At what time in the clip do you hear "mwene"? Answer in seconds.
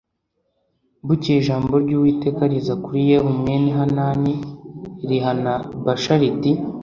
3.39-3.69